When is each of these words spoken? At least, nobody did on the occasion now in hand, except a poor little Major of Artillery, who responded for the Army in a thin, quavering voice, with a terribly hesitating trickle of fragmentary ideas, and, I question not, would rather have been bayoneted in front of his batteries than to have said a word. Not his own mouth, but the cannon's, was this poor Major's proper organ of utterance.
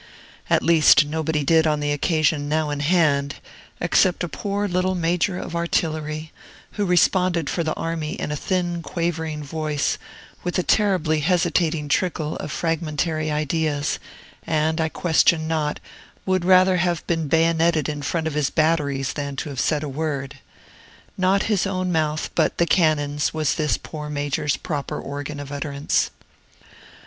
At 0.49 0.63
least, 0.63 1.05
nobody 1.05 1.43
did 1.43 1.67
on 1.67 1.79
the 1.79 1.91
occasion 1.91 2.49
now 2.49 2.71
in 2.71 2.79
hand, 2.79 3.35
except 3.79 4.23
a 4.23 4.27
poor 4.27 4.67
little 4.67 4.95
Major 4.95 5.37
of 5.37 5.55
Artillery, 5.55 6.31
who 6.71 6.85
responded 6.85 7.51
for 7.51 7.63
the 7.63 7.75
Army 7.75 8.13
in 8.13 8.31
a 8.31 8.35
thin, 8.35 8.81
quavering 8.81 9.43
voice, 9.43 9.99
with 10.43 10.57
a 10.57 10.63
terribly 10.63 11.19
hesitating 11.19 11.87
trickle 11.87 12.35
of 12.37 12.51
fragmentary 12.51 13.29
ideas, 13.29 13.99
and, 14.47 14.81
I 14.81 14.89
question 14.89 15.47
not, 15.47 15.79
would 16.25 16.45
rather 16.45 16.77
have 16.77 17.05
been 17.05 17.27
bayoneted 17.27 17.87
in 17.87 18.01
front 18.01 18.25
of 18.25 18.33
his 18.33 18.49
batteries 18.49 19.13
than 19.13 19.35
to 19.35 19.49
have 19.49 19.59
said 19.59 19.83
a 19.83 19.87
word. 19.87 20.39
Not 21.15 21.43
his 21.43 21.67
own 21.67 21.91
mouth, 21.91 22.31
but 22.33 22.57
the 22.57 22.65
cannon's, 22.65 23.35
was 23.35 23.53
this 23.53 23.77
poor 23.77 24.09
Major's 24.09 24.57
proper 24.57 24.99
organ 24.99 25.39
of 25.39 25.51
utterance. 25.51 26.09